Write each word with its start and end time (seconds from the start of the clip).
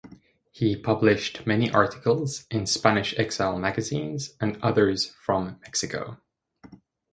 He 0.49 0.75
published 0.75 1.45
many 1.45 1.69
articles 1.71 2.47
in 2.49 2.65
Spanish 2.65 3.13
exile 3.19 3.59
magazines 3.59 4.33
and 4.41 4.57
others 4.63 5.13
from 5.23 5.59
Mexico. 5.61 6.17